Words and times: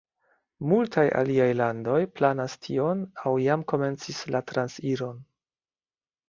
Multaj 0.69 1.01
aliaj 1.19 1.49
landoj 1.59 1.97
planas 2.19 2.55
tion 2.63 3.03
aŭ 3.25 3.35
jam 3.49 3.67
komencis 3.75 4.23
la 4.37 4.43
transiron. 4.53 5.23